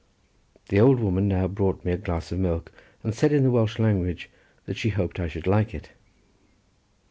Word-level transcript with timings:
The 0.69 0.79
old 0.79 0.99
woman 0.99 1.27
now 1.27 1.47
brought 1.47 1.85
me 1.85 1.91
a 1.91 1.97
glass 1.97 2.31
of 2.31 2.39
milk, 2.39 2.71
and 3.03 3.13
said 3.13 3.31
in 3.31 3.43
the 3.43 3.51
Welsh 3.51 3.77
language 3.77 4.31
that 4.65 4.75
she 4.75 4.89
hoped 4.89 5.17
that 5.17 5.23
I 5.25 5.27
should 5.27 5.45
like 5.45 5.75
it. 5.75 5.91